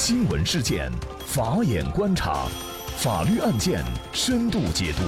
[0.00, 0.88] 新闻事件，
[1.26, 2.46] 法眼观察，
[2.98, 5.02] 法律案件深度解读，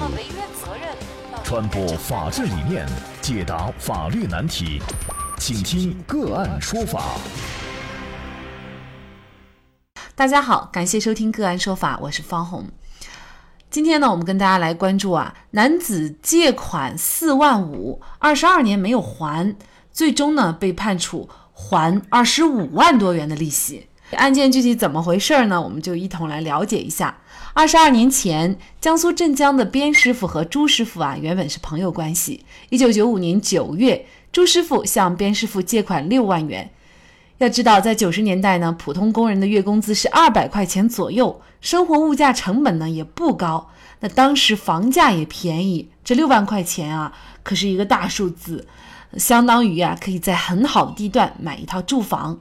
[1.45, 2.84] 传播法治理念，
[3.22, 4.82] 解答法律难题，
[5.38, 7.14] 请听个案说法。
[10.16, 12.66] 大家好，感谢收听个案说法，我是方红。
[13.70, 19.54] 今天呢，我们跟大家来关注啊，男子借款四万五，二十二年没有还，
[19.93, 23.86] 最终呢被判处还二十五万多元的利息。
[24.16, 25.61] 案件具体怎么回事呢？
[25.61, 27.18] 我们就一同来了解一下。
[27.53, 32.44] 二十二年前，江苏镇江的边师傅和朱师傅啊，原本是朋友关系。
[32.69, 36.70] 一九九五年九月，朱师傅向边师傅借款六万元。
[37.38, 43.70] 要知道，在九十年代呢，普通工人的月工资是二百块钱左右，生活物价成本呢也不高。
[44.00, 48.66] 那当时房价也便宜，这六万块钱啊，可是一个大数字，
[49.16, 52.41] 相当于啊，可以在很好的地段买一套住房。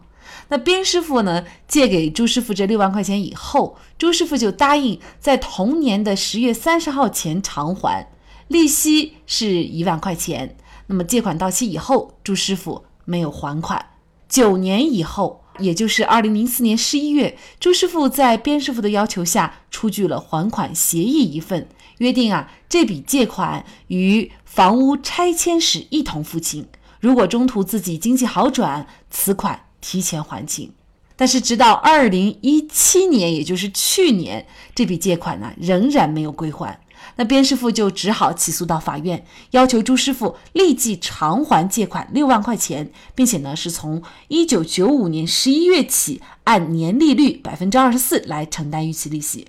[0.49, 8.07] 那边师傅呢，借给朱师傅这六万块钱以后，朱师傅就答应在同年的十月三十号前偿还，
[8.47, 10.57] 利息是一万块钱。
[10.87, 13.85] 那么借款到期以后，朱师傅没有还款。
[14.27, 21.67] 九年以后，也就是二零零四年十一月，朱师傅在边师傅的要求下出具了还款协议一份，
[21.99, 26.67] 约定啊这笔借款与房屋拆迁时一同付清。
[26.99, 29.67] 如果中途自己经济好转，此款。
[29.81, 30.71] 提前还清，
[31.15, 36.79] 但是直到二零一七年，也就是去年，这笔借款呢仍然没有归还。
[37.15, 49.47] 那边师傅就只好起诉到法院，要求朱师傅立即偿还借款六万块钱，并且呢是从一九九五年十一月起按年利率百分之二十四来承担逾期利息。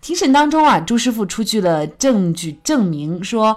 [0.00, 3.56] 庭审当中啊，朱师傅出具了证据证明说，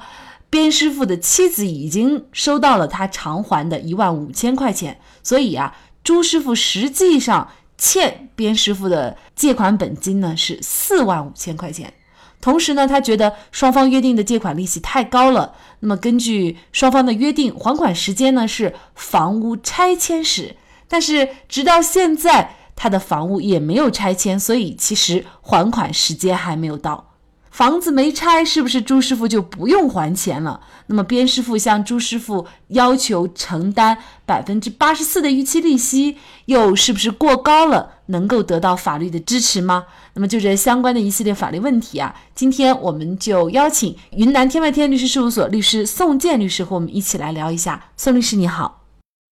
[0.50, 5.76] 边师傅的妻子已经收到了他偿还的一万五千块钱，所以啊。
[6.06, 11.92] 朱师傅实际上欠边师傅的借款本金呢是四万五千块钱，
[12.40, 15.56] 同时呢，他觉得双方约定的借款利息太高了。
[15.80, 20.56] 那么根据双方的约定，还款时间呢是房屋拆迁时，
[20.88, 27.15] 但是直到现在他的房屋也没有拆迁，所以其实还款时间还没有到。
[27.56, 30.60] 房子没拆，是不是朱师傅就不用还钱了？
[30.88, 36.18] 那么边师傅向朱师傅要求承担百分之八十四的逾期利息，
[36.48, 37.94] 又是不是过高了？
[38.08, 39.86] 能够得到法律的支持吗？
[40.16, 47.86] 那么就这相关的一系列法律问题啊，今天我们就邀请云南天外天律师事务所律师宋建律师和我们一起来聊一下。
[47.96, 48.84] 宋律师你好，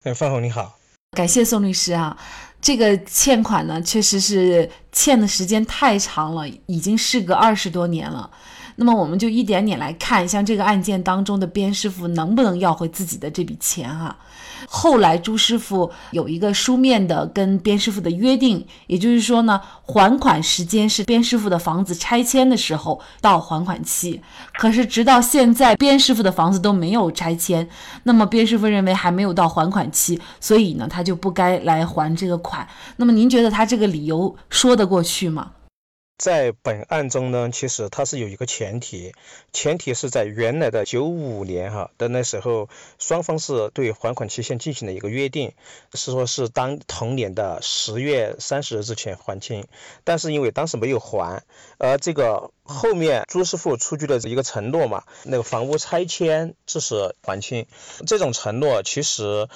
[0.04, 0.78] 哎，范红你好，
[1.10, 2.16] 感谢宋律师啊。
[2.64, 8.30] 这个欠款呢，确实是欠的时间太长了，已经事隔二十多年了。
[8.76, 14.16] 那么我们就一点点来看，像这个案件当中的边师傅能不能要回自己的这笔钱啊？
[14.66, 24.20] 后来朱师傅有一个书面的跟边师傅的约定，也就是说呢，还款时间是边师傅的房子拆迁的时候到还款期。
[24.58, 27.68] 可是直到现在，边师傅的房子都没有拆迁，
[28.04, 32.66] 那么边师傅认为还没有到还款期，所以呢，他就不该来还这个款。
[32.96, 35.50] 那么您觉得他这个理由说得过去吗？
[36.16, 39.14] 在本案中呢，其实它是有一个前提，
[39.52, 45.54] 前提是在原来的九五年哈的那时候，双方是对还款期限进行了一个约定，
[45.92, 49.66] 是说是当同年的十月三十日之前还清，
[50.04, 51.42] 但是因为当时没有还，
[51.78, 57.66] 而这个后面朱师傅出具的一个承诺嘛，那个房屋拆迁致使还清，
[58.06, 59.48] 这种承诺其实。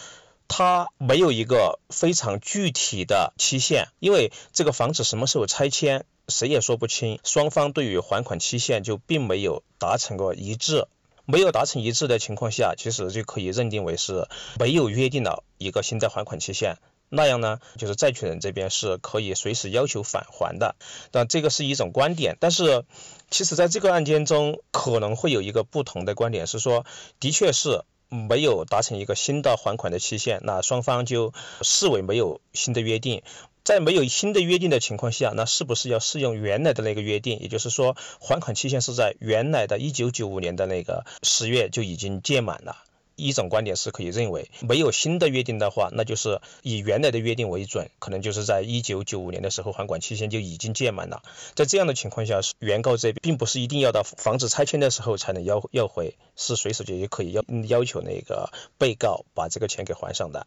[0.50, 7.18] 他没有一个非常具体的期限，因为这个房子什么时候拆迁，谁也说不清。
[7.24, 10.86] 双方对于还款期限就并没有达成过一致，
[11.24, 14.28] 没有达成一致的情况下，其实就可以认定为是
[14.58, 16.76] 没有约定了一个新的还款期限。
[17.08, 20.76] 那样呢，就是债权人这边是可以随时要求返还的。
[21.10, 22.84] 但这个是一种观点，但是
[23.30, 26.84] 其实在这个案件中可能会有一个不同的观点，是说，
[27.18, 27.82] 的确是。
[28.08, 31.32] 没有达成一个新的还款的期限，那双方就
[31.62, 33.22] 视为没有新的约定。
[33.64, 37.38] 在没有新的约定的情况下，那是不是要适用原来的那个约定？
[37.38, 42.76] 也就是说，还款期限是在原来的一九九五年的那个十月就已经届满了。
[43.18, 51.22] 一种观点是可以认为，没有新的约定的话，那就是以原来的约定为准，可能就是在一九九五年的时候还款期限就已经届满了。
[51.54, 60.46] 在这样的情况下，原告这边并不是一定要到房子拆迁的时候才能要要回，是随时就也可以要要求那个被告把这个钱给还上的。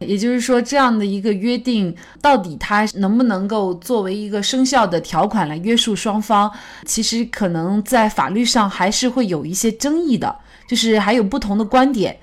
[0.00, 6.52] 也就是说，这样的一个约定，到底它能不能够作为一个生效的条款来约束双方，
[6.84, 10.40] 其实可能在法律上还是会有一些争议的。
[10.66, 12.18] 就是还有不同的观点，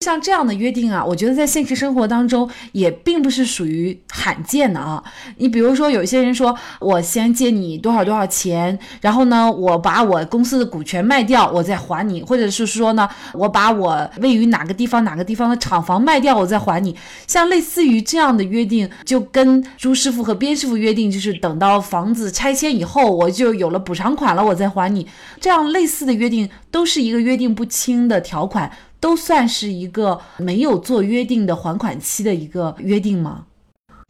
[0.00, 5.02] 像这样的约定啊，我觉得在现实生活当中也并不是属于罕见的啊。
[5.38, 16.94] 你比如说，有些人说我先借你多少多少钱，然后呢，我把我公司的股权卖掉，我再还你；或者是说呢，我把我位于哪个地方哪个地方的厂房卖掉，我再还你。
[17.26, 25.06] 像类似于这样的约定，就跟朱师傅和边师傅约定，就是等到房子拆迁以后，我就有了补偿款了，我再还你。
[25.40, 28.70] 这样类似的约定，都是一个约定不清的条款。
[29.06, 33.46] 都算是一个没有做约定的还款期的一个约定吗？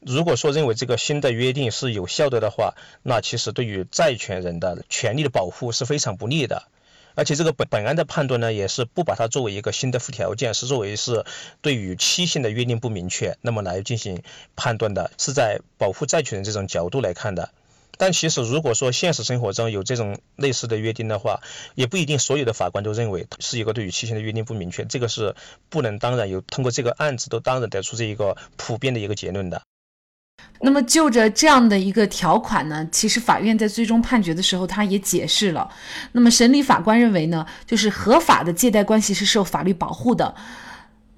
[0.00, 2.72] 如果说认为这个新的约定是有效的的话，
[3.02, 6.62] 那其实对于债权人的权利的保护是非常不利的。
[7.14, 11.26] 而且这个本本案的判断呢，也是不把它作为一个新的附条件，是作为是
[11.60, 14.22] 对于期限的约定不明确，那么来进行
[14.54, 17.50] 判断的，是在保护债权人这种角度来看的。
[17.98, 21.40] 但其实，如果说现实生活中有这种类似的约定的话，
[21.75, 25.34] 也不一定所有的法官都认为是一个对于期限的约定不明确，这个是
[25.69, 29.62] 不能当然有通过这个案子都当然得出这一个普遍的一个结论的。
[30.60, 35.70] 那么就着这样的一个条款呢，其实法院在最终判决的时候，他也解释了。
[36.12, 40.34] 那么审理法官认为呢，就是合法的借贷关系是受法律保护的。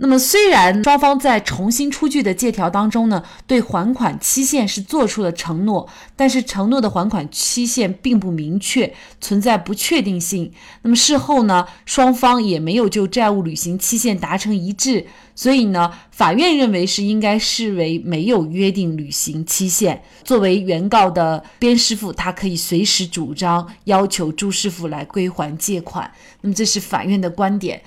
[0.01, 10.53] 那么，虽然双方在重新出具的借条当中呢，对还款期限是做出了承诺，但是承诺的还款期限并不明确，存在不确定性。
[10.83, 15.05] 那么事后呢，双方也没有就债务履行期限达成一致，
[15.35, 20.01] 所以呢，法院认为是应该视为没有约定履行期限。
[20.23, 26.09] 作为原告的边师傅，他可以随时主张要求朱师傅来归还借款。
[26.43, 27.83] 那么这是法院的观点。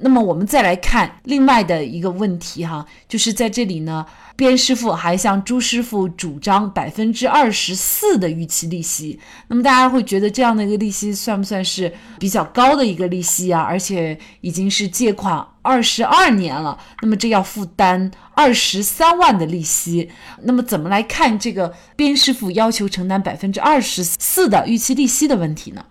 [0.00, 4.04] 那么我们再来看另外的一个问题哈，就是在这里呢，
[4.36, 9.18] 边师傅还向朱师傅主张百分之二十四的逾期利息。
[9.48, 13.60] 那么大家会觉得这样的一个利息算不算是比较高的一个利息啊？
[13.62, 20.10] 而且已经是借款二十二年了，那么这要负担二十三万的利息。
[20.42, 25.84] 那么怎么来看这个边师傅要求承担百分之二十四的逾期利息的问题呢？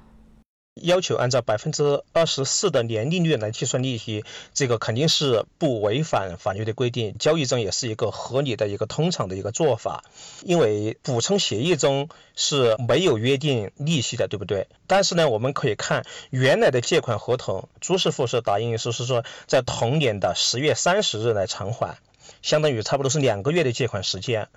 [0.81, 10.03] 要求按照百分之二十四的年利率来计算利息，这个肯定是不违反法律的规定，交易中也是一个合理的一个通常的一个做法。
[10.43, 14.67] 因为补充协议中是没有约定利息的，对不对？
[14.87, 21.99] 但是呢，我们可以看原来的借款合同，朱师傅是答应是是说在同年的十月三十日来偿还。
[22.41, 24.47] 相当于差不多是两个月的借款时间，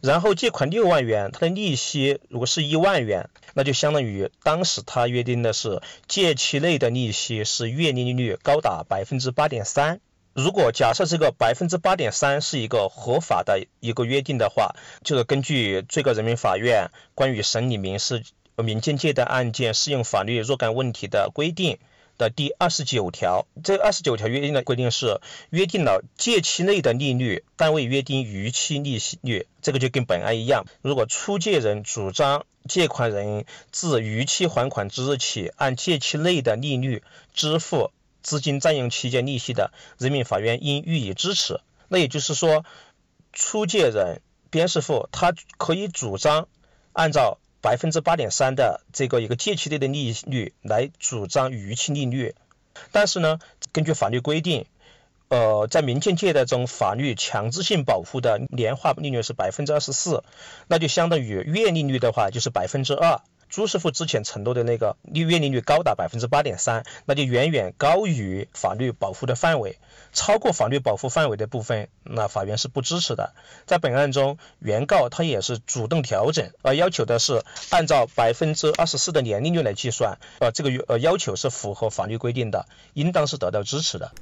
[0.00, 10.00] 然后借款六万元，它的利息如果是一万元，那就相当于当时他约定的是借期内的利息是月利率高达百分之八点三。
[10.32, 18.22] 如果假设这个百分之八点三是一个合法的一个约定的话，就是根据最高人民法院关于审理民事
[18.56, 21.78] 民间借贷案件适用法律若干问题的规定。
[22.18, 25.20] 的第二十九条，这二十九条约定的规定是
[25.50, 29.46] 约定了借期内的利率，但未约定逾期利息率。
[29.62, 37.02] 这个就跟本案一样，如果出借人主张借款人自逾期还款之日起按借期内的利率
[37.34, 37.90] 支付
[38.22, 41.60] 资金占用期间利息的，人民法院应予以支持。
[41.88, 42.64] 那也就是说，
[43.32, 44.20] 出借人
[44.50, 46.48] 边师傅他可以主张
[46.92, 47.38] 按照。
[47.60, 52.34] 百分之八点三的这个一个借期内的利率来主张逾期利率，
[52.92, 53.38] 但是呢，
[53.72, 54.66] 根据法律规定，
[55.28, 60.22] 呃，在民间借贷中，法律强制性保护的年化利率是百分之二十四，
[60.68, 63.20] 那就相当于月利率的话就是百分之二。
[63.48, 69.78] 朱师傅之前承诺的那个利月利率高达百分之八点三，那就远远高于法律保护的范围。
[70.12, 73.34] 超过法律保护范围的部分，那法院是不支持的。
[73.66, 84.12] 在本案中，原告他也是主动调整，而要求的是按照百分之二十四的年利率来计算，呃，这个呃要求是符合法律规定的，应当是得到支持的。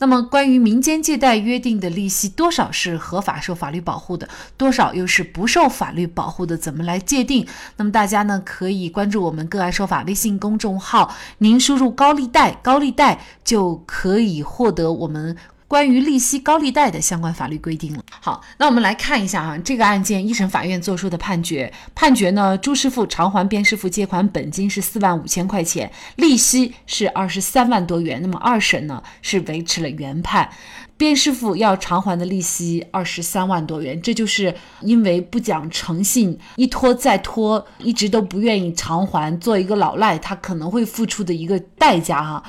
[0.00, 4.26] 那么，关于民间借贷约定的利息多少是合法受法律保护的，
[4.56, 7.46] 多少又是不受法律保护的，怎么来界定？
[7.76, 15.36] 那么大家呢可以关注我们个案说法微信公众号，您输入高利贷，高利贷就可以获得我们。
[15.70, 18.02] 关于利息高利贷的相关法律规定了。
[18.20, 21.72] 好，那我们来看一下哈，这个案件一审法院作出的判决。
[21.94, 28.20] 判决呢，朱师傅偿还边师傅借款本金是四万五千块钱，利息是二十三万多元。
[28.20, 30.50] 那么二审呢是维持了原判，
[30.96, 42.42] 边师傅要偿还的利息二十三万多元，这就是因为不讲诚信，一拖再拖，一直都不愿意偿还，做一个老赖，他可能会付出的一个代价哈。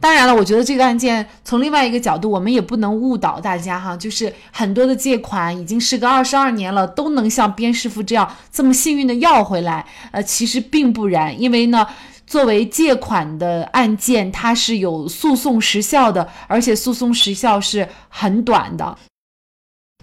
[0.00, 3.94] 当然了，我觉得这个案件从另外一个角度，我们也不能误导大家哈。
[3.94, 11.38] 就是很多的借款已经时隔二十二年了，都能像边师傅这样这么幸运的要回来，呃，其实并不然。
[11.38, 11.86] 因为呢，
[12.26, 18.96] 作为借款的案件，它是有诉讼时效的，而且诉讼时效是很短的。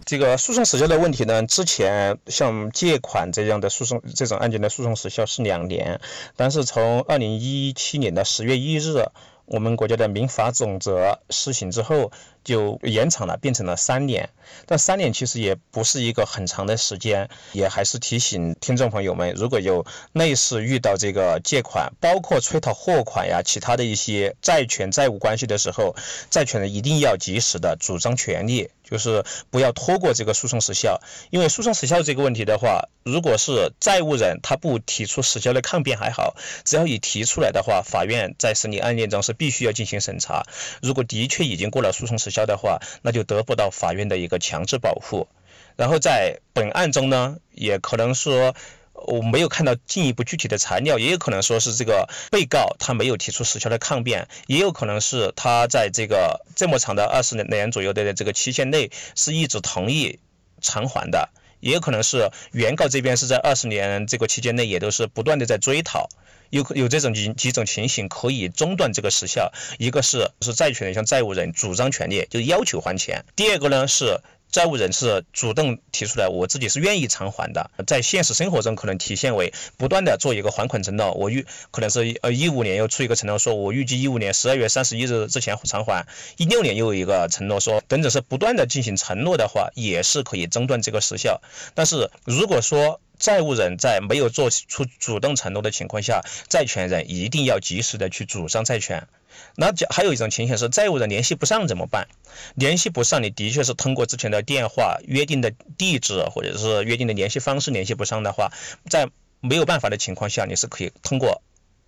[0.05, 5.99] 这个诉讼时效的问题呢，之前像借款这样的诉讼这种案件的诉讼时效是两年，
[6.35, 9.07] 但是从二零一七年的十月一日，
[9.47, 12.11] 我们国家的民法总则施行之后。
[12.47, 14.29] 就延长了，变成了三年。
[14.67, 25.93] 但三年其实也不是一个很长的时间，也还是提醒听众朋友们，如果有类似遇到这个借款，包括催讨货款呀，其他的一些债权债务关系的时候，
[26.29, 31.01] 债权人一定要及时的主张权利，就是不要拖过这个诉讼时效。
[31.31, 40.43] 因为诉讼时效这个问题的话，如果是债务人他不提出时效的抗辩还好，只要一提出来的话，法院在审理案件中是必须要进行审查。
[40.81, 45.27] 如果的确已经过了诉讼时效，的话，那就得不到法院的一个强制保护。
[45.75, 48.55] 然后在本案中呢，也可能说
[48.93, 60.19] 我没有看到进一步具体的材料，也有可能说是这个被告他没有提出时效的抗辩，也有可能是他在这个这么长的二十年左右的这个期限内是一直同意
[60.61, 61.29] 偿还的，
[61.59, 66.09] 也有可能是原告这边是在二十年这个期间内也都是不断的在追讨。
[66.49, 77.69] 有有这种几几种情形可以中断这个时效，一个是是债权人向债务人主张权利，就要求还钱；第二个呢是债务人是主动提出来，我自己是愿意偿还的。
[77.85, 91.41] 在现实生活中，可能体现为不断的做一个还款承诺，我预可能是呃一五年又出一个承诺，说我预计一五年十二月三十一日之前偿还；一六年又有一个承诺说，等等是不断的进行承诺的话，也是可以中断这个时效。
[91.75, 99.07] 但是如果说，债务人在没有做出主动承诺的情况下，债权人一定要及时的去主张债权。
[99.55, 102.07] 那还有一种情形是债务人联系不上怎么办？
[102.55, 108.51] 联系不上，你的确是通过之前的电话约定的地址或者是约定的联系方式联系不上的话，
[108.89, 109.09] 在
[109.39, 111.41] 没有办法的情况下，你是可以通过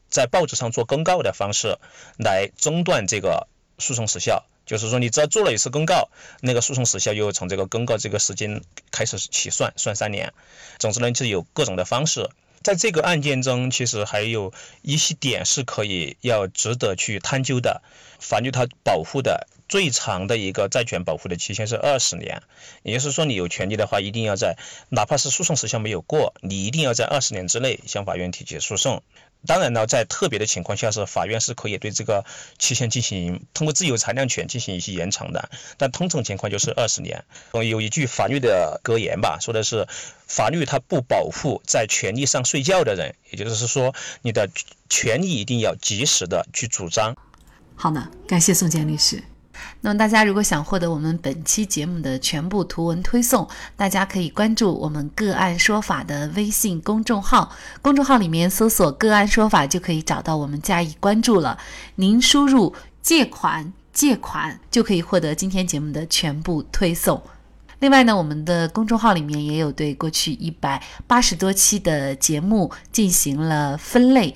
[0.10, 1.78] 在报纸上做公告的方式
[2.18, 4.46] 来中断这个诉讼时效。
[4.70, 6.10] 就是说，你只要做了一次公告，
[6.42, 8.62] 那个诉讼时效又从这个公告这个时间
[8.92, 10.32] 开始起算，算三年。
[10.78, 12.30] 总之呢，就有各种的方式。
[12.62, 17.82] 在这个案件中，其实还有一些点是可以要值得去探究的。
[18.20, 22.44] 法律它保护的最长的一个债权保护的期限是二十年，
[22.84, 24.56] 也就是说，你有权利的话，一定要在
[24.90, 29.02] 哪怕是诉讼时效没有过，你一定要在二十年之内向法院提起诉讼。
[29.48, 32.26] 当然呢，在特别的情况下，是法院是可以对这个
[32.58, 35.50] 期限进行通过自由裁量权进行一些延长的。
[35.78, 37.24] 但通常情况就是二十年。
[37.54, 39.88] 有一句法律的格言吧，说的是
[40.28, 44.50] 法律它不保护在权利上睡觉的人，也就是说，你的
[44.90, 47.16] 权利一定要及时的去主张。
[47.76, 49.24] 好的，感谢宋建律师。
[49.82, 57.52] 那么大家如果想获得我们本期节目的全部图文推送，大家可以关注我们“个案说法”的微信公众号，
[57.82, 61.58] 公众号里面搜索“个案说法”就可以找到我们加以关注了。
[61.96, 67.22] 您输入“借款”“借款”就可以获得今天节目的全部推送。
[67.80, 74.36] 另外呢，我们的公众号里面也有对过去一百八十多期的节目进行了分类。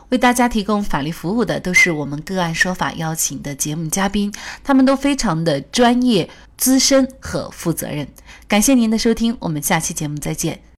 [0.11, 4.31] 为大家提供法律服务的都是我们个案说法邀请的节目嘉宾，
[4.63, 8.07] 他们都非常的专业、资深和负责任。
[8.47, 10.61] 感谢您的收听，我们下期节目再见。